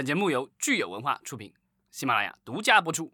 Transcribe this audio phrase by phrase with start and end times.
[0.00, 1.52] 本节目由聚友文化出品，
[1.90, 3.12] 喜马拉雅独家播出。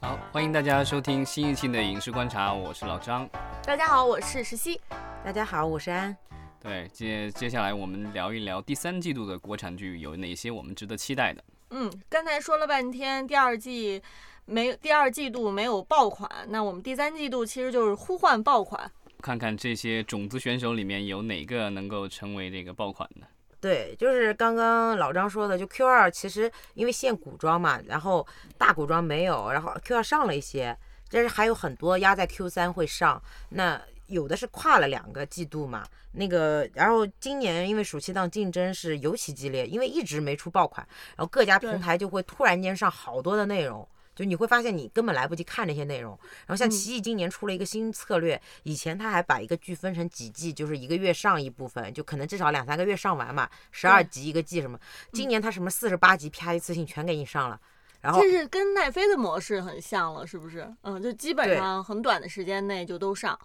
[0.00, 3.30] 好，欢迎大家收听新一期的影视观察，我是老张。
[3.62, 4.80] 大家好，我是石溪。
[5.24, 6.16] 大家好，我是安。
[6.58, 11.44] 对，接接下来我们聊一聊第三季度的国产剧有哪些我们值得期待的。
[11.70, 14.02] 嗯，刚才说了半天，第二季
[14.46, 18.90] 没第二季度没有爆款，那我们第三季度其实就是呼唤爆款。
[19.22, 23.26] 看看这些种子选手里面有哪个能够成为这个爆款的？
[23.60, 28.26] 对，就是刚刚老张说的，就 Q 二其实因为限古装嘛，然后
[28.58, 30.76] 大古装没有，然后 Q 二上了一些，
[31.08, 33.22] 但是还有很多压在 Q 三会上。
[33.50, 40.84] 那有的是跨了两个季度嘛，那个然后今年因为暑期档竞争是尤其激烈，因为一直没出爆款，
[41.16, 43.88] 然后各家平台就会突然间上好多的内容。
[44.14, 54.78] 就你会发现你根本来不及看那些内容，然后像奇艺今年出了一个新策略，以前他还把一个剧分成几季，就是一个月上一部分，就可能至少两三个月上完嘛，十二集一个季什么。
[55.12, 57.58] 今年他什么四十八集啪一次性全给你上了，
[58.02, 60.70] 然后这是跟奈飞的模式很像了，是不是？
[60.82, 63.38] 嗯，就基本上很短的时间内就都上，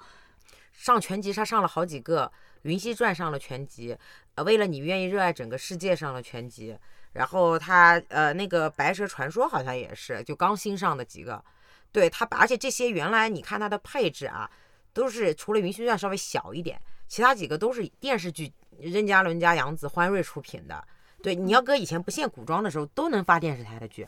[0.74, 2.26] 上全集他上了好几个，
[2.64, 3.98] 《云溪传》上了全集，
[4.36, 6.78] 呃，为了你愿意热爱整个世界上了全集。
[7.18, 11.44] 然后他呃那个白蛇传说好像也是就刚新上的几个，
[11.92, 14.48] 对他而且这些原来你看它的配置啊，
[14.94, 20.88] 都是除了云虚传稍微小一点，其他几个都是电视剧，任嘉伦加杨紫、欢瑞出品的。
[21.24, 24.08] 对，你要搁以前不限古装的时候都能发电视台的剧，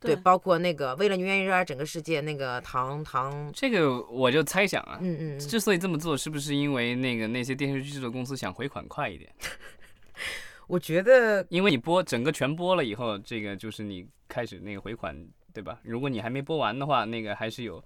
[0.00, 9.32] 对，包括那个为了你愿意热爱整个世界那个唐唐，这个我就猜想啊，嗯嗯，之所以这么做，是不是因为那个那些电视剧制作公司想回款快一点？
[10.70, 15.80] 我觉得，因为你播整个全播了以后，这个就是你开始那个回款，对吧？
[15.82, 17.84] 如果你还没播完的话，那个还是有，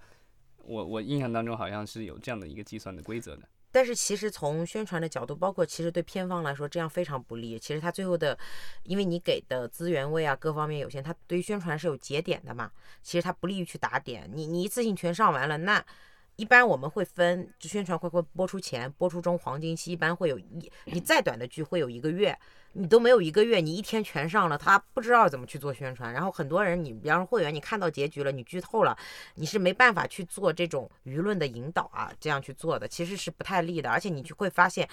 [0.58, 3.48] 我我印象当中好像是有这样的一个计算的规则的。
[3.72, 7.58] 但是其实从宣传的角度，包括其实对片方来说，这样非常不利。
[7.58, 8.38] 其实他最后的，
[8.82, 12.70] 因为你给的资源位啊各方面有限，他对于宣传是有节点的嘛。
[13.02, 14.30] 其实他不利于去打点。
[14.30, 15.82] 你你一次性全上完了，那。
[16.36, 22.36] 一般我们会分，就宣传会会播出前、播出中黄金期，一般会有一你再短的剧会有一个月，
[22.72, 26.12] 你都没有一个月，你一天全上了，他不知道怎么去做宣传。
[26.12, 28.96] 然后很多人，你比方说会员，你看到结局了，你剧透了，
[29.36, 33.88] 你是没办法去做这种舆论的引导啊，这样去做的其实是不太利的。
[33.88, 34.88] 而且你就会发现，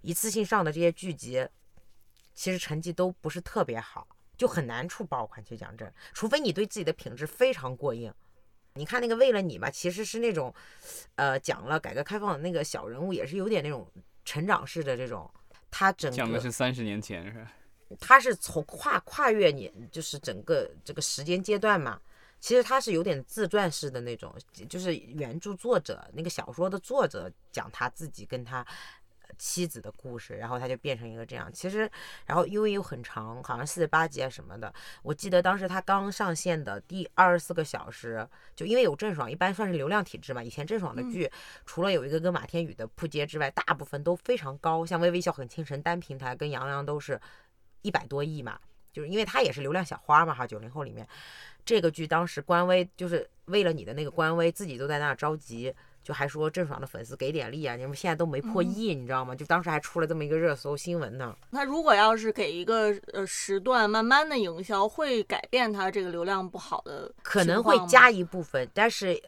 [0.00, 1.46] 一次性上的这些剧集，
[2.34, 4.08] 其实成绩都不是特别好，
[4.38, 5.44] 就很难出爆款。
[5.44, 8.10] 去讲真，除非你对自己的品质非常过硬。
[8.76, 10.54] 你看那个为了你吧，其实是那种，
[11.16, 13.90] 呃，讲了改革开放的那个小人物，也是有点那种
[14.24, 15.30] 成长式的这种。
[15.70, 17.52] 他整个讲的是三十年前是吧？
[18.00, 22.00] 他是从跨跨越年，就是整个这个时间阶段嘛。
[22.38, 24.32] 其实他是有点自传式的那种，
[24.68, 28.64] 就是原著作者那个小说的作者讲他自己跟他。
[29.38, 31.50] 妻子的故事，然后他就变成一个这样。
[31.52, 31.90] 其实，
[32.24, 34.72] 然后因为又很长，好像四十八集啊什么的。
[35.02, 40.42] 我记得当时他刚上线的第二十四个小时，就因为有郑爽，一般算是流量体制嘛。
[40.42, 41.30] 以前郑爽的剧，
[41.64, 44.84] 除了有一个跟马天宇的扑街之外，大部分都非常高。
[44.84, 47.20] 像《微微笑很倾城》单平台跟杨洋都是
[47.82, 48.58] 一百多亿嘛，
[48.92, 50.46] 就是因为他也是流量小花嘛哈。
[50.46, 51.06] 九零后里面，
[51.64, 55.74] 这个剧当时官微就是为了你的那个官微，自己都在那着急。
[56.06, 57.74] 就还说郑爽的粉丝给点力啊！
[57.74, 59.34] 你们现在都没破亿，你知道吗？
[59.34, 61.36] 就当时还出了这么一个热搜新闻呢。
[61.50, 67.12] 那如果要是给一个呃时段慢慢的营销，会改变他这个流量不好的？
[67.24, 69.20] 可能会加一部分，但是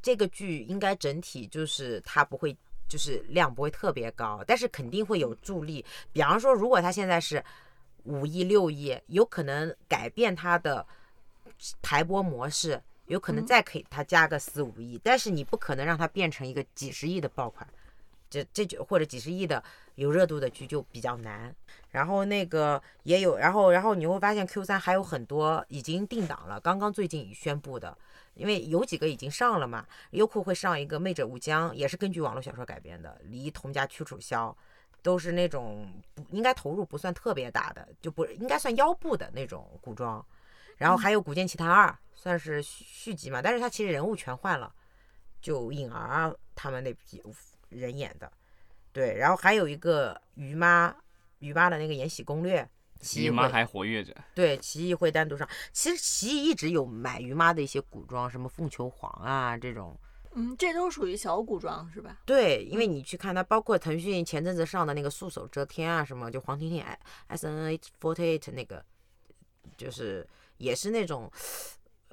[0.00, 2.56] 这个剧应该整体就是它不会，
[2.88, 5.84] 就是量不会特别高，但是肯定会有助力。
[6.12, 7.42] 比方说，如果他现在是
[8.04, 10.86] 五亿六亿，有可能改变他的
[11.82, 12.80] 排播模式。
[13.12, 17.68] 有可能再给他加个四五亿，但是你不可能让它变成一个几十亿的爆款，
[18.30, 19.62] 这这就或者几十亿的
[19.96, 21.54] 有热度的剧就比较难。
[21.90, 27.94] 然后那个也有，然后然后你会发现 Q 三还有很多已经定档了，刚刚最近宣布的，
[28.32, 29.86] 因为有几个已经上了嘛。
[30.12, 34.56] 优酷会上一个《媚者无疆》，也是根据网络小说改编的，离童家屈楚萧，
[35.02, 40.24] 都是那种不应该投入不算特别大的，就不应该算腰部的那种古装。
[40.76, 41.88] 然后还有《古剑奇谭二》。
[42.14, 44.72] 算是续集嘛，但是它其实人物全换了，
[45.40, 47.20] 就颖儿他们那批
[47.68, 48.30] 人演的，
[48.92, 50.94] 对，然后还有一个于妈，
[51.40, 52.62] 于妈的那个《延禧攻略》，
[53.20, 59.98] 于妈还活跃着，对，奇异会单独上，其实奇异一直有买于妈的一些古装，什么凤求凰啊这种，
[60.34, 62.18] 嗯，这都属于小古装是吧？
[62.24, 66.84] 对，因为你去看它，包括腾讯前阵子上的那个《素手遮天》啊，什么就黄婷婷
[67.26, 68.84] S N A forty eight 那个，
[69.76, 70.24] 就是
[70.62, 71.30] 也是那种。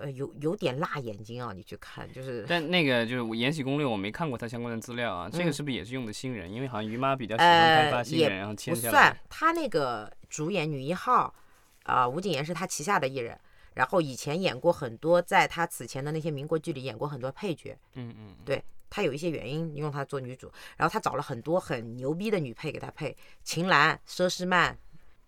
[0.02, 2.46] 呃有有点辣眼睛啊，你去看就是。
[2.48, 5.30] 但那个就是《延禧攻略》，我没看过它相关的资料啊。
[5.30, 6.50] 这个嗯是不是也是用的新人？
[6.50, 9.18] 因为好像于妈比较喜欢开发呃，也新人，然后签不下来算。
[9.30, 11.36] 他那个主演女一号，
[11.84, 13.38] 啊、吴谨言是他旗下的艺人，
[13.74, 17.78] 然后以前演过很多，在他此前的那些民国剧里演过很多配角。
[17.96, 23.14] 嗯嗯，对他有一些原因用她做女主，然后他找了很多很牛逼的女配给她配，
[23.44, 24.78] 秦岚、佘诗曼，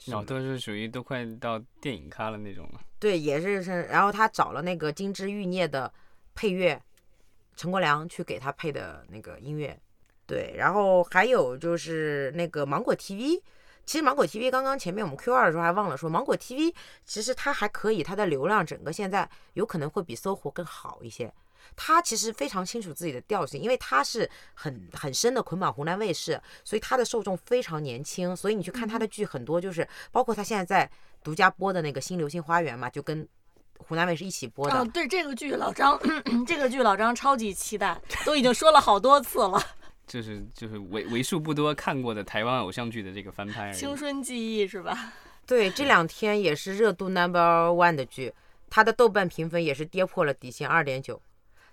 [0.04, 2.82] 什哦，都是属于都快到电影咖了那种了。
[3.00, 5.94] 对，也是是，然后他找了那个《金枝欲孽》的
[6.34, 6.82] 配乐，
[7.56, 9.80] 陈国良去给他配的那个音乐，
[10.26, 13.40] 对，然后还有就是那个芒果 TV。
[13.86, 16.74] 其实芒果 TV 刚刚前面我们 Q 二的时候还忘了说，芒果 TV
[17.06, 21.32] 其实它还可以，它的流量整个现在有可能会比搜狐更好一些。
[21.76, 28.36] 它其实非常清楚自己的调性，因为他是很很深的捆绑湖南卫视，所以他的受众非常年轻。
[28.36, 30.90] 所以你去看他的剧，很多就是包括他现在在
[31.24, 33.28] 独家播的那个《新流星花园》嘛，就跟
[33.78, 34.76] 湖南卫视一起播的。
[34.76, 36.00] 哦，对这个剧，老张，
[36.46, 39.60] 这个剧老张超级期待，都已经说了好多次了，
[40.06, 43.76] 就是就是为为数不多看过的台湾偶像剧的这个翻拍而已。
[43.76, 45.14] 青春记忆是吧？
[45.48, 48.32] 对，这两天也是热度 number one 的剧，
[48.70, 51.22] 它的豆瓣评分也是跌破了底线二点九。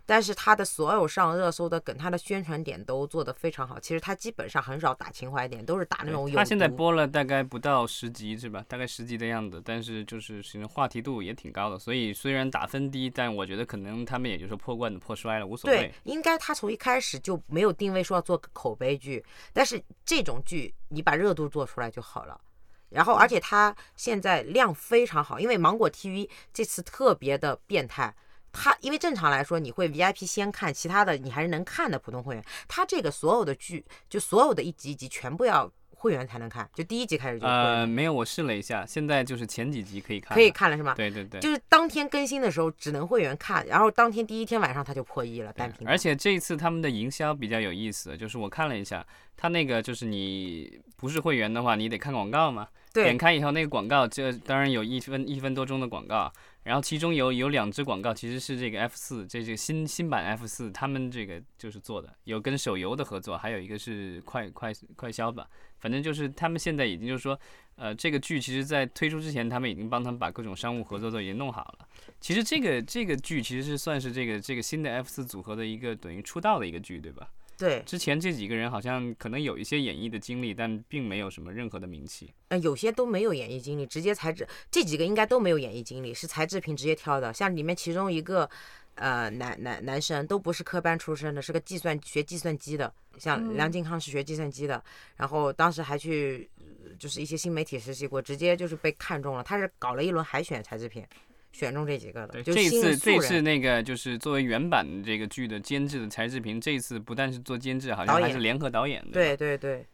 [0.08, 3.78] 但是他的所有上热搜的梗，他的宣传点都做得非常好。
[3.78, 8.64] 其实他基本上很少打情怀点，都是打那种有他现在播了大概不到十集是吧？
[8.66, 19.22] 大概十集的样子，但是就是其实话题度也挺高的，所以虽然打分低，但我觉得可能他们也就是破罐子破摔了，无所对谓。，应该他从一开始就没有定位说要做口碑剧，
[19.52, 22.40] 但是这种剧你把热度做出来就好了。
[22.88, 28.14] 然后，而且它现在量非常好，因为芒果 TV 这次特别的变态。
[28.52, 32.44] 它因为正常来说你会 VIP 先看，其他的你还是能看的普通会员。
[32.66, 40.48] 它这个所有的剧，就所有的一集一集全部要会员才能看，就第一集开始就呃，没有，我试了一下，现在就是前几集可以看，可以。
[40.48, 40.94] 看了是吗？
[40.94, 41.40] 对对对。
[41.40, 45.88] 就是当天更新的时候只能会员看，然后当天第一天晚上它就破亿了单对屏。
[45.88, 49.04] 而且这一次他们的营销比较有意思，就是我看了一下，
[49.36, 52.68] 他那个就是你不是会员的话，你得看广告嘛。
[53.04, 56.32] 点开以后，那个广告，这当然有一分一分多钟的广告，
[56.64, 65.48] 然后其中有有两支广告其实是这个 F 四，这这个新新版 F 四，他们这个就是做的，有跟手游的合作，还有一个是快快快消吧，
[65.78, 67.38] 反正就是他们现在已经就是说，
[67.76, 71.88] 呃，这个剧其实在推出之前，他们已经帮他们把各种商务合作都已经弄好了。
[72.20, 77.28] 其实这个这个剧其实是算是这个这个新的 F 四组合的一个等于出道的一个剧，对吧？
[77.58, 82.32] 对，之前这几个人好像可能有一些演艺的经历，但并没有什么任何的名气。
[82.48, 87.34] 呃，有些都没有演艺经历，直接才智，这几个应该都没有演艺经历，是才智平直接挑的。
[87.34, 88.48] 像里面其中一个，
[88.94, 94.80] 呃，男男男生都不是科班出身的，是个计算学计算机的，像梁靖康是学计算机的，
[95.16, 99.42] 然后当时还去呃就是一些新媒体实习过，直接就是被看中了。
[99.42, 101.04] 他是搞了一轮海选才智评，
[101.52, 103.40] 选中这几个的，这次这次。
[103.40, 109.12] 那个就是作为原版这个剧的监制的柴智屏，这一次不但是做监制，好像还是联合导演的。
[109.12, 109.86] 对对对，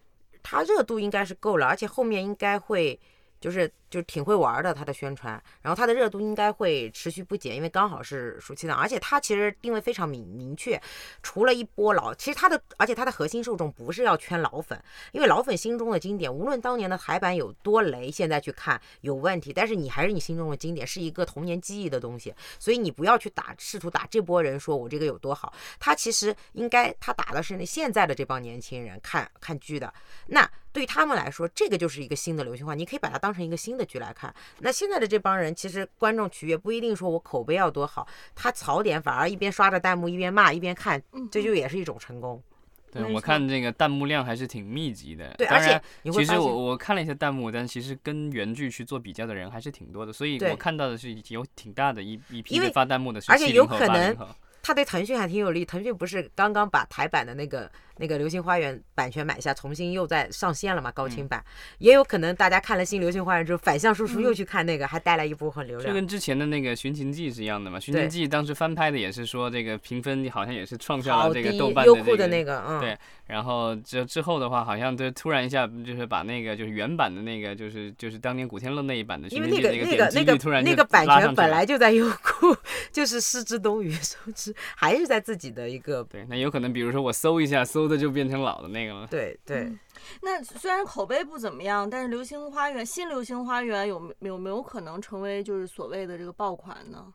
[0.43, 2.99] 他热度应该是够了，而且后面应该会
[3.45, 10.81] 就是就挺会玩的，他的宣传，然后他的热度应该会持续不减，因为刚好是暑期档，而且他其实定位非常明明确，
[11.23, 14.83] 除了一波老，其实他的而且他的核心受众不是要圈老粉，
[15.13, 29.93] 因为老粉心中的经典，无论当年的台版有多雷，现在去看有问题，但是你还是你心中的经典，是一个童年记忆的东西，所以你不要去打试图打这波人，说我这个有多好，他其实应该他打的是那现在的这帮年轻人看看剧的，
[30.29, 34.35] 那对他们来说，这个就是一个新的流行化，你可以把它当成一个新的剧来看。
[34.59, 41.01] 那现在的这帮人，其实观众取悦不一定说我口碑要多好，他槽点反而一边刷着弹幕一边骂一边看，
[41.31, 42.43] 这就也是一种成功。
[42.91, 45.33] 对我看这个弹幕量还是挺密集的。
[45.39, 54.17] 对，当然而且其实我，我看了一下弹幕，但其实跟原剧去做比较的人还是挺多的，所以我看到的是有挺大的一一批因为发弹幕的是而且有可能
[54.63, 55.63] 他对腾讯还挺有利。
[55.63, 60.91] 腾讯不是刚刚把台版的那个那个《流星花园》版权买下，重新又在上线了嘛？
[60.93, 61.45] 高嗯清版、
[61.79, 65.89] 也有可能大家看了新《流星花园》之后，反向输出又去看那个，还带来一部很流量。
[65.89, 67.79] 就跟之前的那个《寻秦记》是一样的嘛？
[67.81, 82.55] 《寻秦记》当时翻拍的也是说这个评分好像也是创下了这个豆瓣优酷的这个的那个，嗯，对然后之之后的话，好像就突然一下就是把那个就是原版的那个就是就是当年古天乐那一版的《因寻秦记》为那个那个那个突然那个版权本来就在优酷，
[82.93, 89.07] 就是失之东隅， 收之还是在自己的一个对，那有可能比如说我搜一下，搜的就变成老的那个了。
[89.09, 89.61] 对对。
[89.61, 89.79] 嗯
[90.21, 97.07] 那虽然口碑不怎么样，但是《流星花园》新《流星花园》有没有没有可能成为就是所谓的这个爆款呢？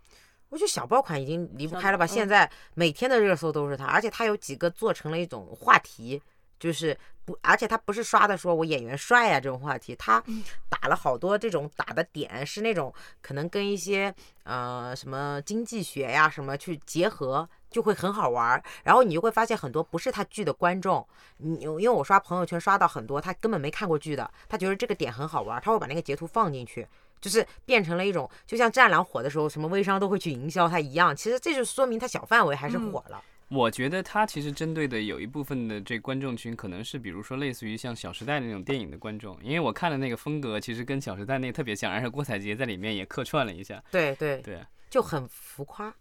[0.49, 2.05] 我觉得小爆款已经离不开了吧？
[2.05, 6.19] 嗯现在每天的热搜都是它，而且它有几个做成了一种话题，
[6.59, 10.23] 就是不，而且它不是刷的说我演员帅呀、这种话题，它
[10.67, 17.47] 打了好多这种打的点是那种可能跟一些呃什么经济学呀什么去结合。
[17.69, 21.05] 就会很好玩儿，然后你就会发现很多不是他剧的观众，
[21.37, 26.87] 你因为我刷朋友圈刷到很多他根本没看过剧的，他觉得这个点很好玩儿，他会把那个截图放进去，
[27.21, 33.21] 就是变成了一种就像《战狼》火的时候，什么微商都会去营销它一样，其实这就说明它小范围还是火了。
[33.49, 43.83] 我觉得他其实针对的有一部分的这观众群，可能是比如说类似于像《小时代》那种电影的观众，因为我看的那个风格其实跟《小时代》那特别像，而且郭采洁在里面也客串了一下。
[43.89, 45.91] 对对，对啊就很浮夸。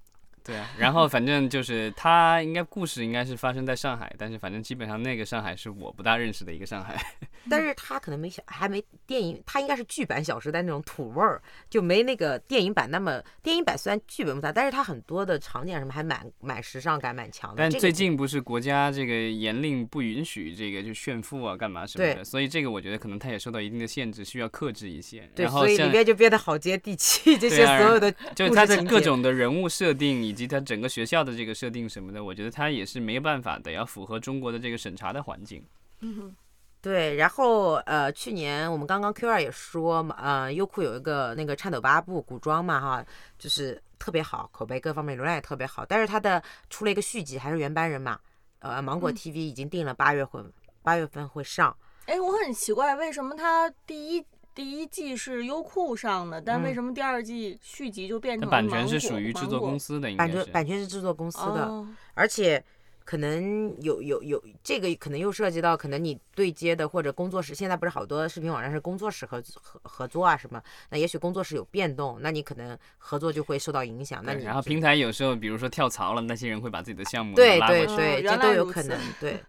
[0.49, 6.99] 对啊，然后反正就是他应该故事应该是发生在上海，但是反正基本上那个上海是我不大认识的一个上海。
[7.51, 13.23] 但是他可能没小，还没电影，他应该是剧版《小时代》那种土味儿，就没那个电影版那么。
[13.43, 17.57] 电影版虽然剧本不大，但是他很多的场景什么还蛮蛮时尚感蛮强的。
[17.59, 25.29] 但最近不是国家这个严令不允许这个就炫富啊，干嘛什么的，所以这个我觉得可能他也受到一定的限制，需要克制一些。
[25.35, 35.63] 对，然后像所以里面就变得好接地气，这些所有的就是他的各种的人物设定，以及它整个学校的这个设定什么的，我觉得它也是没有办法的，要符合中国的这个审查的环境。
[36.01, 36.35] 嗯
[36.81, 43.05] 对，然后呃，去年我们刚刚 Q 二也说嘛，呃，优酷有一个那个颤抖八部古装嘛哈，
[43.37, 46.41] 就是特别好，口碑各方面流量也特别好，但是它的
[46.71, 48.17] 出了一个续集，还是原班人马，
[48.61, 51.77] 呃，芒果嗯 TV 已经定了八月份，八月份会上。
[52.07, 54.25] 哎，我很奇怪，为什么它第一
[54.59, 60.51] 第一季是优酷上的，但为嗯什么第二季续集就变它成了版权是属于制作公司司的，应版权该是。
[60.51, 62.61] 版权是制作公司的，哦而且
[63.05, 70.61] 可能有有有这个可能又涉及到可能你对接的或者工作室，现在不是好多视频网站是工作室合合合作啊什么，
[70.91, 74.21] 那也许工作室有变动，那你可能合作就会受到影响。
[74.25, 77.61] 那你然后平台有时候，比如说跳槽了，那些人会把自己的项目对。
[77.61, 79.41] 对对，这都有可能对。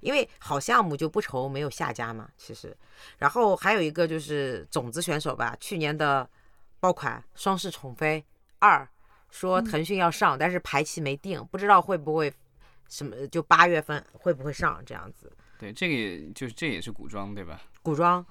[0.00, 2.76] 因为好项目就不愁没有下家嘛，其实，
[3.18, 6.28] 然后还有一个就是种子选手吧，去年的
[6.80, 8.24] 爆款《双世宠妃
[8.58, 8.80] 二》，
[9.30, 12.32] 说嗯腾讯要上，但是排期没定，不知道会不会
[12.88, 15.32] 什么就八月份会不会上这样子。
[15.58, 17.60] 对，这个也就是这也是古装，对吧？
[17.82, 18.24] 古装，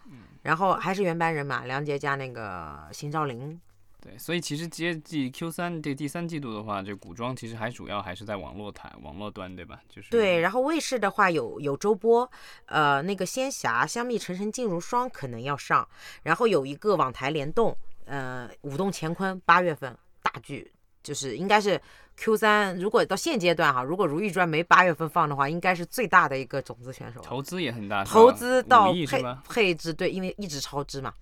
[0.44, 3.60] 然后还是原班人马，梁洁加那个邢昭林，
[4.08, 9.82] 对，所以其实接季 Q 三这第三季度的话，这古装其实还主要还是在网络台、网络端，对吧？
[9.90, 12.30] 就是对，然后卫视的话有有周播，
[12.68, 15.86] 呃，那个仙侠、香蜜沉沉烬如霜可能要上，
[16.24, 20.72] 然后有一个网台联动，呃，舞动乾坤八月份大剧，
[21.04, 21.82] 就是应该是
[22.16, 29.22] Q 三，如果到现阶段哈，如果《如懿传》没八月份放的话，应该是最大的一个种子选手，投资也很大，投资到配？
[29.50, 31.14] 配置，对，因为一直超支嘛，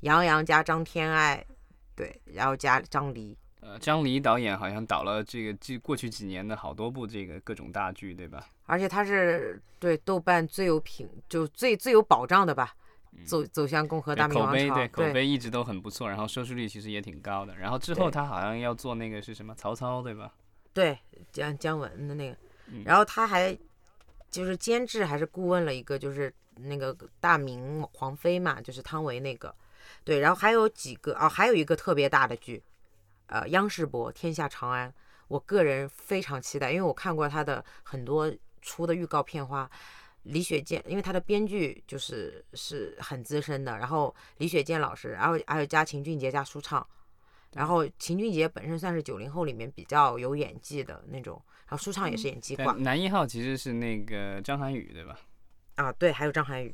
[0.00, 1.44] 杨洋加张天爱，
[2.02, 3.36] 对，然后加张黎。
[3.60, 8.44] 呃，张黎导演好像导了这个几过去几年的好多部这个各种大剧，对吧？
[8.64, 12.74] 而且他是对豆瓣最有品，就最最有保障的吧，
[13.24, 17.54] 走走向共和大明王朝，口碑对口碑一直都很不错，然后收视率其实也挺高的。
[17.56, 20.32] 然后之后他好像要做那个是什么曹操，对吧？
[20.72, 20.98] 对
[21.30, 23.56] 姜姜文的那个嗯，然后他还
[24.28, 29.54] 就是监制还是顾问了一个，就是那个大明皇妃嘛，就是汤唯那个，
[30.04, 32.62] 对，然后还有几个啊，还有一个特别大的剧，
[33.26, 34.88] 呃，央视播《天下长安》，
[35.28, 39.70] 我个人非常期待，因为我看过他的很多出的预告片花。
[40.24, 46.86] 李雪健，因为他的编剧就是是很资深的，然后李雪健老师，然后还有加秦俊杰加舒畅，
[47.54, 55.18] 然后秦俊杰本身算是九零后里面比较有演技的那种，然后舒畅也是演技挂、男一号其实是那个张涵予，对吧？
[55.74, 56.72] 啊，对，还有张涵予，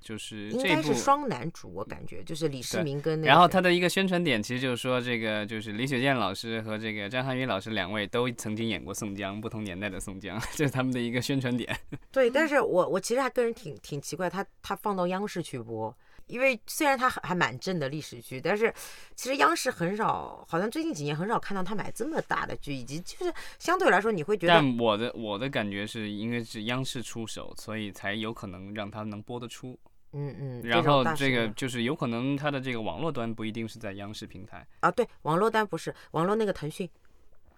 [0.00, 11.78] 就是应该是双男主，我感觉就是李世民跟那个然后他的一个宣传点，其实就是说，这个就是李雪健老师和这个张涵予老师两位都曾经演过宋江，不同年代的宋江， 这是他们的一个宣传点。
[12.10, 15.94] 对，但是我我其实还个人挺挺奇怪，他他放到央视去播，
[16.26, 18.72] 因为虽然他还还蛮正的历史剧，但是
[19.14, 29.78] 其实央视很少，好像最近几年很少看到他买这么大的剧，以及就是相对来说你会觉得但我的我的感觉是因为是央视出手，所以才有可能让他能播得出。
[30.12, 36.88] 嗯嗯，然后这个就是有可能它的这个网络端不一定是在央视平台，啊，对，网络端不是网络那个腾讯，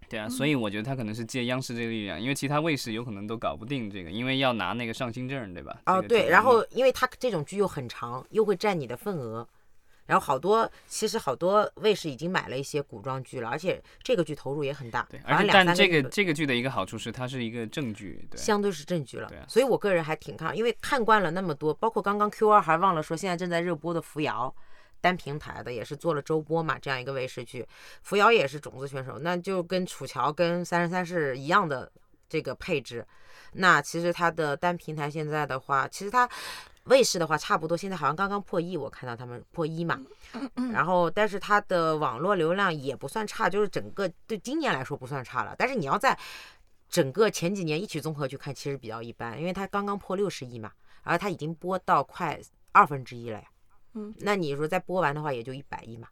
[0.09, 5.81] 对啊，所以我觉得他可能是借央视这个力量，因为其他卫视有可能都搞不定这个，因为要拿那个上新证，对吧？
[5.87, 9.49] 哦，这个对，然后因为它这种剧又很长，又会占你的份额，
[10.07, 24.55] 然后好多其实好多卫视已经买了一些古装剧了，而且这个剧投入也很大，对，而且但这个这个剧的一个好处是它是一个正剧，对，相对是正剧了对啊，所以我个人还挺看，因为看惯了那么多，包括刚刚 Q 二还忘了说，现在正在热播的《扶摇》。
[25.03, 27.67] 单平台的也是做了周播嘛，这样一个卫视剧，
[28.05, 31.91] 扶摇也是种子选手，那就跟楚乔跟三十三是一样的
[32.29, 33.05] 这个配置。
[33.55, 36.29] 那其实它的单平台现在的话，其实它
[36.85, 40.01] 卫视的话差不多，现在好像刚刚破亿，我看到他们破亿嘛。
[40.73, 45.55] 然后，但是它的网络流量也不算差，就是整个对今年来说不算差了。
[45.57, 46.19] 但是你要在
[46.89, 50.73] 整个前几年一起综合去看，其实比较一般，因为它刚刚破六十亿嘛，
[51.05, 52.41] 然后它已经播到快
[52.73, 53.47] 二分之一了呀。
[53.95, 56.09] 嗯，那你说再播完的话，也就一百亿嘛。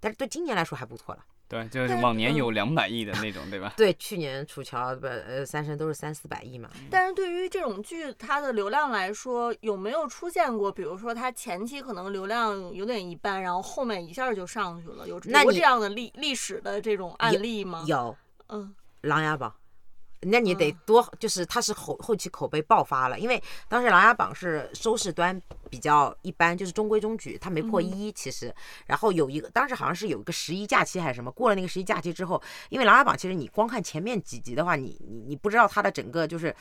[0.00, 1.24] 但是对今年来说还不错了。
[1.54, 3.74] 对，就是往年嗯有两百亿的那种，对吧？
[3.78, 6.68] 对，去年楚乔不呃三生都是三四百亿嘛。
[6.90, 10.72] 但是对于这种剧，它的流量来说，有没有出现过？
[10.72, 17.84] 比如说，它前期可能流量有点一般，然后后面一下就上去了，有那你有过这样的历历史的这种案例吗？
[17.86, 18.16] 有
[18.48, 18.74] 嗯
[19.08, 19.50] 《琅琊榜》，
[20.24, 25.40] 那你得嗯多，就是它是后后期口碑爆发了，因为当时《琅琊榜》是收视端
[25.70, 28.54] 比较一般，就是中规中矩，它没破嗯一其实。
[28.86, 36.54] 然后有一个当时好像是有一个十一假期还是什么，过了那个十一假期之后，因为《琅琊榜》其实你光看前面几集的话，你你你不知道它的整个就是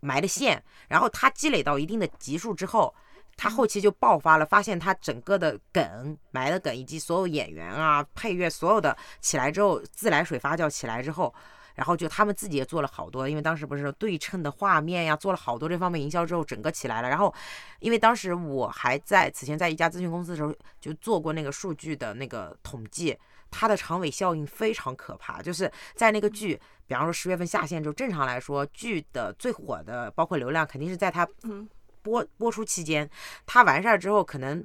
[0.00, 2.94] 埋的线，然后它积累到一定的集数之后。
[3.38, 11.34] 它后期就爆发了，发现它整个的梗埋的梗以及所有演员啊、配乐所有的起来之后，自来水发酵起来之后，
[11.76, 17.08] 然后就他们自己也做了好多，因为当时不是对称的画面呀，做了好多这方面营销之后，整个起来了。
[17.08, 17.32] 然后，
[17.80, 23.16] 因为当时我还在此前在一家咨询公司的时候，就做过那个数据的那个统计，
[23.50, 31.68] 它的长尾效应非常可怕，就是在那个剧，比方说十月份下线之后，正常来说剧的最火的包括流量肯定是在它嗯
[32.02, 33.08] 播播出期间，
[33.44, 34.64] 它完事儿之后，可能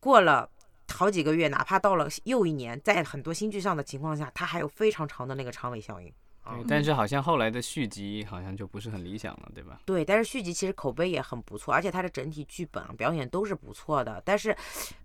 [0.00, 0.50] 过了
[0.92, 6.12] 好几个月，哪怕到了又一年，在很多新剧上的情况下，它还有非常长的那个长尾效应。
[6.56, 9.80] 对，但是好像后来的续集好像就不是很理想了，对吧？
[9.84, 14.22] 对，但是续集其实口碑也很不错，而且它的整体剧本啊表演都是不错的。
[14.24, 14.56] 但是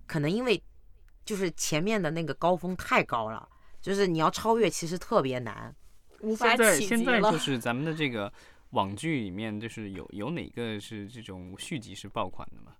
[0.06, 0.60] 可能因为
[1.24, 3.48] 就是前面的那个高峰太高了，
[3.80, 5.74] 就是你要超越其实特别难。
[6.20, 7.36] 无法现在企及了现在就。
[7.38, 8.32] 是咱们的这个
[8.70, 12.72] 网剧里面，就是有有哪个是这种续集是爆款的吗？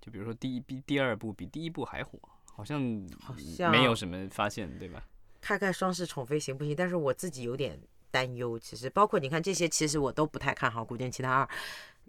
[0.00, 2.18] 就比如说第一比第二部比第一部还火，
[2.54, 5.02] 好像好像没有什么发现，对吧？
[5.40, 6.74] 看看双世宠妃行不行？
[6.76, 7.78] 但是我自己有点
[8.10, 8.58] 担忧。
[8.58, 11.44] 其实包括你看这些，其实我都不太看好《古剑奇谭二》。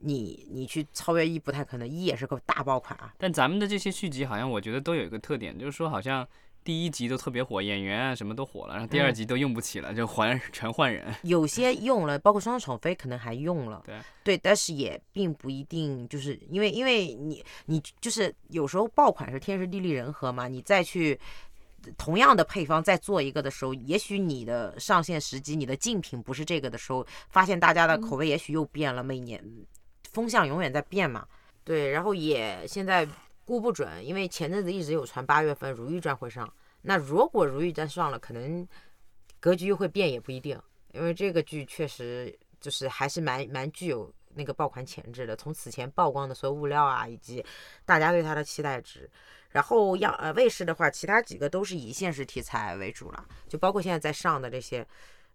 [0.03, 3.13] 你你去超越一不太可能，一也是个大爆款啊。
[3.20, 6.27] 但咱们的这些续集好像我觉得都有一个特点，就是说好像
[6.63, 11.13] 第一集都特别火，演员啊什么都火了，然后第二嗯集都用不起了，就还 全换人。
[11.21, 21.19] 有些用了，包括双世宠妃可能还用了，对对但是也并不一定，就是因为因为你你就是有时候爆款是天时地利人和嘛，你再去
[21.98, 29.44] 同样的配方再做一个的时候，也许你的上线时机、你的竞品不是这个的时候，发现大家的口味也许又变了，每年
[30.12, 31.28] 风向永远在变嘛。
[31.63, 33.08] 对，然后也现在
[33.46, 38.67] 估不准，因为前阵子一直有传八月份《如懿传》会上，那如果《如懿传》上了，可能
[39.39, 40.60] 格局又会变，也不一定，
[40.94, 45.36] 因为这个剧确实就是还是蛮蛮具有那个爆款潜质的。
[45.36, 47.44] 从此前曝光的所有物料啊，以及
[47.86, 49.10] 大家对它的期待值，
[49.52, 54.86] 然后央呃卫视的话，其他几个都是以现实题材为主了，就包括现在在上的这些，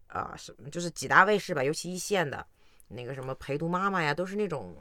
[0.08, 2.46] 呃，什么就是几大卫视吧，尤其一线的
[2.88, 4.74] 那个什么陪读妈妈呀，都是那种，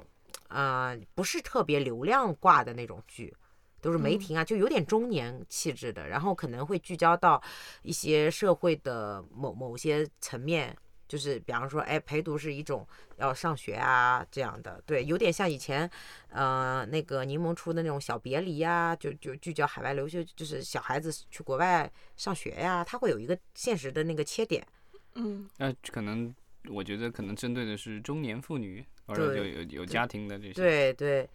[0.47, 3.35] 呃，不是特别流量挂的那种剧。
[3.81, 7.39] 都是梅嗯婷啊，就有点中年气质的，然后可能会聚焦到
[7.83, 10.75] 一些社会的某某些层面，
[11.07, 12.87] 就是比方说，哎，陪读是一种
[13.17, 15.89] 要上学啊这样的，对，有点像以前，
[16.29, 24.65] 呃，那个柠檬出的那种小别离呀、就就聚焦海外留学，就是小孩子去国外上学呀、他会有一个现实的那个切点。
[25.13, 26.33] 嗯那可能
[26.69, 30.53] 我觉得可能针对的是中年妇女，或者有有有家庭的这些。
[30.53, 31.29] 对对，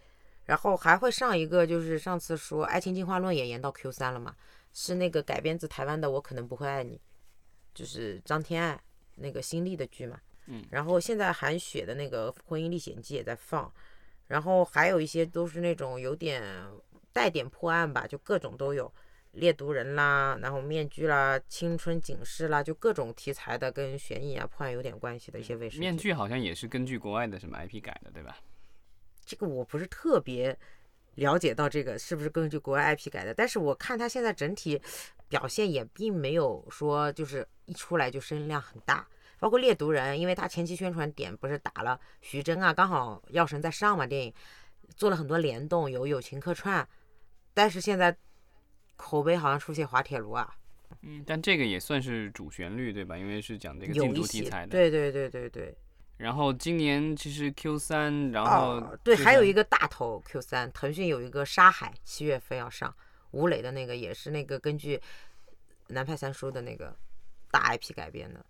[0.46, 4.34] 然后还会上一个，就是上次说《爱情进化论》也延到 Q 三了嘛，
[4.72, 6.96] 是那个改编自台湾的《我可能不会爱你》，
[7.72, 8.80] 就是张天爱
[9.20, 10.18] 那个新丽的剧嘛。
[10.46, 10.64] 嗯。
[10.70, 13.72] 然后现在韩雪的那个《婚姻历险记》也在放，
[14.26, 16.42] 然后还有一些都是那种有点
[17.12, 18.92] 带点破案吧，就各种都有。
[19.34, 25.80] 猎毒人啦，然后面具啦，青春警示啦，就各种题材的跟悬疑啊、破案有点关系的一些卫视剧。
[25.80, 28.36] 面具好像也是根据国外的什么 IP 改的，对吧？
[29.24, 30.58] 这个我不是特别
[31.14, 34.82] 了解到这个是不是根据国外 IP 改的，但是我看它现在整体
[35.30, 39.06] 表现也并没有说就是一出来就声音量很大，
[39.38, 44.34] 包括猎毒人，因为他前期宣传点不是打了徐峥啊，刚好药神在上嘛，电影
[44.96, 46.86] 做了很多联动，有友情客串，
[47.54, 48.14] 但是现在
[48.96, 50.52] 口碑好像出现滑铁卢啊，
[51.02, 53.16] 嗯，但这个也算是主旋律，对吧？
[53.16, 54.72] 因为是讲这个禁毒题材的。。
[54.72, 55.74] 对对对对对，
[56.16, 62.94] 然后今年其实 Q 三，然后哦，对，还有一个大头 Q 三，腾讯有一个《沙海》，七月份要上，
[63.32, 65.00] 吴磊的那个也是那个根据
[65.88, 66.96] 南派三叔的那个
[67.50, 68.44] 大 IP 改编的。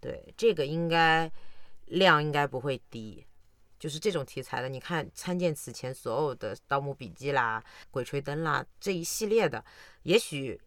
[0.00, 1.30] 对，这个应该
[1.86, 3.24] 量应该不会低。
[3.76, 9.62] 就是这种题材的，你看参见此前所有的《盗墓笔记》啦、《鬼吹灯》啦这一系列的，
[10.04, 10.58] 也许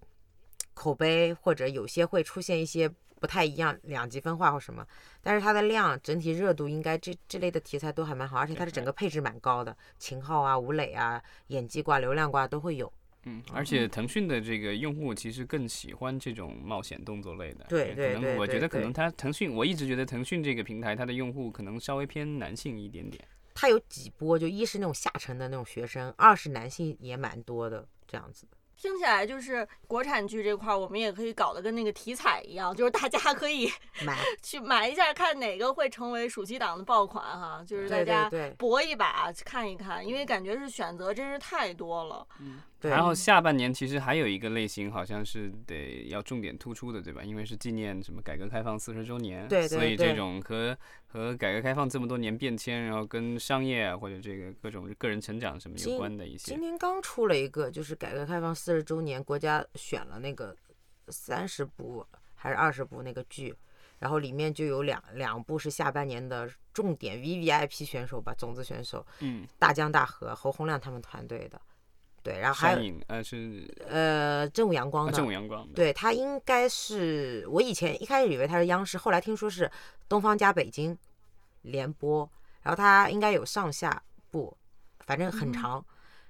[0.75, 2.87] 口碑或者有些会出现一些
[3.19, 4.85] 不太一样、两极分化或什么，
[5.23, 12.91] 但是它的量整体热度应该这这类的题材都还蛮好，而且它的整个配置蛮高的，秦昊啊、吴磊啊、演技挂、流量挂都会有。
[13.23, 17.65] 嗯，而且腾讯的这个用户其实更喜欢这种冒险动作类的。
[17.67, 23.23] 对对可能我觉得可能它腾讯，我一直觉得腾讯这个平台它的用户可能稍微偏男性一点点。
[23.53, 28.47] 它有几波，就一是那种下沉的那种学生，二是男性也蛮多的这样子。
[28.79, 33.67] 听起来就是国产剧这块儿，我们也可以搞得跟那个题材一样，就是大家可以
[34.05, 42.27] 买， 去买一下，看哪个会成为暑期档的爆款哈，就是大家对搏一把看一看，因为感觉是选择真是太多了。
[42.79, 42.91] 对。
[42.91, 47.23] 然后下半年其实还有一个类型，好像是得要重点突出的，对吧？
[47.23, 60.55] 因为是纪念什么改革开放四十周年，对对所以这种和和改革开放这么多年变迁，然后跟商业啊或者这个各种个人成长什么有关的一些今，年刚出了一个，就是改革开放四十周年，国家选了那个
[61.09, 63.55] 三十部还是二十部那个剧，
[63.99, 71.59] 然后里面就有两两部是下半年的重点 V V I P 选手吧，种子选手嗯，大江大河、侯洪亮他们团队的，
[72.27, 79.71] 对，然后还有呃是呃正午阳光啊的，正午阳光，对他应该是我以前一开始以为他是央视，后来听说是
[80.09, 80.97] 东方加北京
[81.61, 82.29] 联播，
[82.61, 84.57] 然后他应该有上下部，
[84.99, 85.85] 反正很长。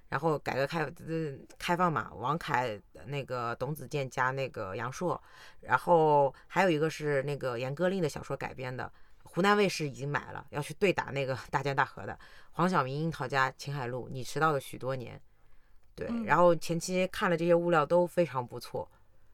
[0.09, 5.19] 然后改革开呃开放嘛，王凯那个董子健加那个杨烁，
[5.61, 8.89] 然后还有一个是那个严歌苓的小说改编的，
[9.23, 12.17] 湖南卫视已经买了，要去对打那个 大江大河的
[12.51, 15.19] 黄晓明樱桃加秦海璐，你迟到了许多年。
[15.97, 16.23] 对，嗯。
[16.23, 18.87] 然后前期看了这些物料都非常不错，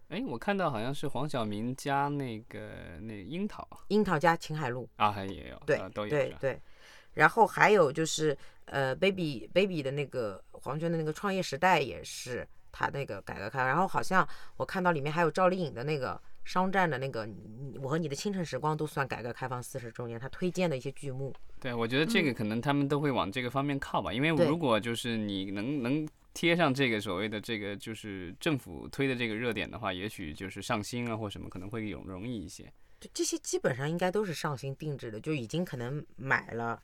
[0.07, 2.69] 哎，我看到好像是黄晓明加那个
[3.01, 6.61] 那樱桃樱桃加秦海璐，啊，还也有，对呃都有对对，
[7.13, 17.27] 然后还有就是呃，baby baby 的那个黄轩的那个创业时代也是他那个改革开放，然后好像我看到里面还有赵丽颖的那个商战的那个
[17.81, 32.63] 我和你的清晨时光都算改革开放四十周年，他推荐的一些剧目，对，我觉得这个可能他们都会往这个方面靠吧，因为如果就是你能能贴上这个所谓的这个就是政府推的这个热点的话，也许就是上新啊或什么可能会容容易一些。
[32.99, 36.81] 就这些基本上应该都是上新定制的，就已经可能买了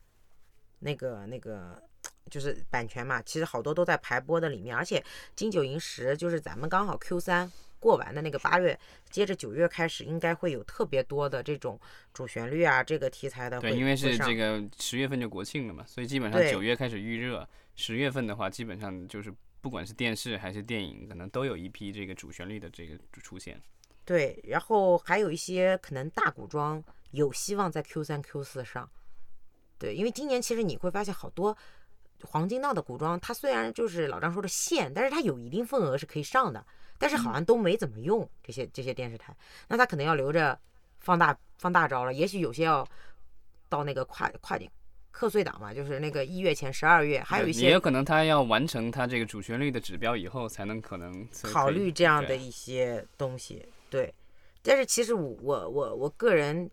[0.78, 1.82] 那个那个。
[2.30, 5.02] 就是版权嘛，其实好多都在排播的里面，而且
[5.34, 8.78] 金九银十就是咱们刚好 Q 三过完的那个八月，
[9.10, 11.78] 接着九月开始，应该会有特别多的这种
[12.14, 13.60] 主旋律啊，这个题材的。
[13.60, 17.46] 对，因为是这个十月份就国庆了嘛，所以基本上九月开始预热，
[17.80, 23.58] 十月份的话基本上就是不管是电视还是电影，可能都有一批这个主旋律的这个出现。
[24.04, 28.88] 对，然后还有一些可能大古装有希望在 Q 三、Q 四上。
[29.78, 31.56] 对，因为今年其实你会发现好多
[32.22, 36.64] 黄金档的古装，它虽然就是老张说的线，但是它有一定份额是可以上的，
[36.98, 39.34] 但是好像都没怎么用这些这些电视台，
[39.68, 40.58] 那它可能要留着
[40.98, 42.12] 放大放大招了。
[42.12, 42.86] 也许有些要
[43.68, 44.70] 到那个跨跨年
[45.10, 54.12] 课岁档嘛，就是那个一月前十二月，还有一些也有可能他要完成他这个主旋律的指标以后，才能可能才考虑这样的一些东西，对。
[54.62, 56.70] 但是其实我我我我个人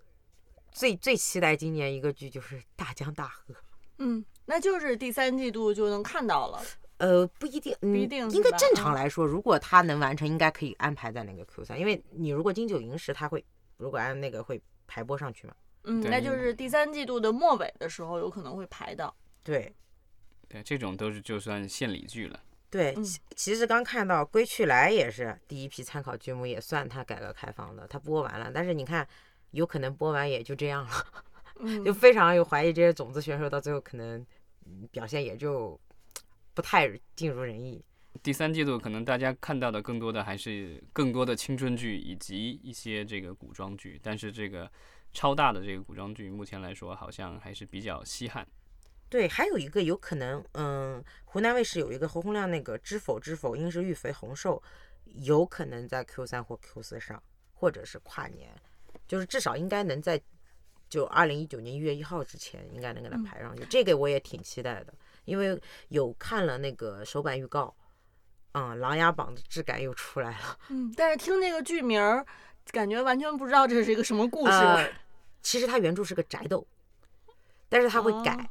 [0.71, 3.53] 最最期待今年一个剧就是《大江大河》。
[3.99, 6.61] 嗯，那就是第三季度就能看到了。
[6.97, 13.43] 呃，不一定，不，一定应该正常嗯来说，如果他能完成，应该可以安排在那个 Q 三，因为你如果金九银十，他会
[13.77, 15.53] 如果按那个会排播上去嘛。
[15.87, 19.13] 嗯，那就是第三季度的末尾的时候有可能会排到。
[19.43, 19.73] 对
[20.49, 22.39] 对这种都是就算献礼剧了。
[22.69, 29.07] 对，嗯其其实刚看到《归去来》也是第一批参考剧目，也算它改革开放的，它播完了，但是你看，
[29.51, 30.91] 有可能播完也就这样了。
[31.61, 34.19] 嗯， 就非常有怀疑这些种子选手到最后可能
[34.65, 35.79] 嗯表现也就
[36.53, 37.81] 不太尽如人意。
[38.21, 44.69] 第三季度可能大家看到的更多的还是更多的青春剧以及一些这个古装剧，但是这个
[45.17, 48.47] 超大的这个古装剧目前来说好像还是比较稀罕。
[49.09, 54.61] 对，还有一个有可能，嗯，湖南卫视有一个侯洪亮那个《知否知否，应是玉肥红瘦》，
[55.23, 57.19] 有可能在 Q 三或 Q 四上，
[57.51, 58.53] 或者是跨年，
[59.07, 60.21] 就是至少应该能在
[60.87, 63.65] 就二零一九年一月一号之前，应该能给它嗯排上去。
[63.65, 64.93] 这个我也挺期待的，
[65.25, 67.75] 因为有看了那个首版预告，
[68.51, 70.59] 嗯，《琅琊榜》的质感又出来了。
[70.69, 72.23] 嗯，但是听那个剧名儿，
[72.71, 74.51] 感觉完全不知道这是一个什么故事。
[74.51, 74.87] 呃，
[75.47, 76.67] 其实它原著是个宅斗，
[77.69, 78.49] 但是它会改，哦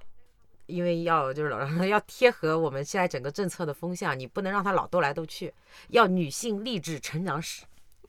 [0.65, 5.53] 因为要就是老张说 要贴合我们现在整个政策的风向，你不能让它老斗来斗去，
[5.89, 7.67] 要女性励志成长史，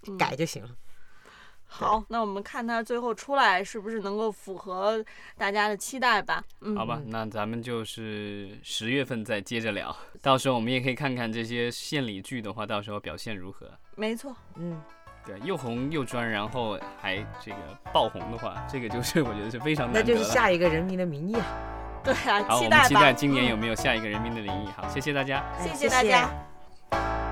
[0.08, 0.70] 嗯改就行了。
[1.66, 5.04] 好，那我们看它最后出来是不是能够符合
[5.38, 6.42] 大家的期待吧。
[6.62, 13.70] 嗯，好吧，那咱们就是十月份再接着聊，到时候我们也可以看看这些献礼剧的话，到时候表现如何。
[13.98, 14.82] 没错，嗯，
[15.28, 17.58] 对，又红又专，然后还这个
[17.92, 20.14] 爆红的话，这个就是 我觉得是非常难得的。
[20.14, 21.46] 那就是下一个人民的名义啊。
[22.02, 22.88] 对啊，好，我们期待。
[22.88, 24.70] 期待今年有嗯没有下一个人民的名义。
[24.78, 25.44] 好，谢谢大家。
[25.62, 27.27] 谢哎谢大家。